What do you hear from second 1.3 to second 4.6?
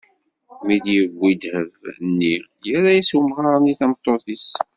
ddheb-nni, yerra-as umɣar-nni tameṭṭut-is.